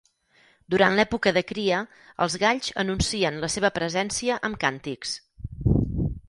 Durant 0.75 0.95
l'època 0.99 1.33
de 1.35 1.43
cria, 1.51 1.81
els 2.27 2.37
galls 2.45 2.71
anuncien 2.85 3.39
la 3.45 3.51
seva 3.57 3.71
presència 3.77 4.39
amb 4.51 4.61
càntics. 4.65 5.15